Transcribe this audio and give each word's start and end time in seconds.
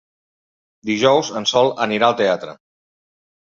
Dijous 0.91 1.29
en 1.41 1.47
Sol 1.53 1.71
anirà 1.87 2.11
al 2.11 2.19
teatre. 2.25 2.59